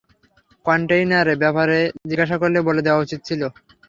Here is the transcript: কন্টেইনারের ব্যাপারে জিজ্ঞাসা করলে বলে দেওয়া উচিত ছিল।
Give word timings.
কন্টেইনারের 0.65 1.37
ব্যাপারে 1.43 1.77
জিজ্ঞাসা 2.09 2.37
করলে 2.41 2.59
বলে 2.67 2.81
দেওয়া 2.83 3.03
উচিত 3.05 3.19
ছিল। 3.27 3.41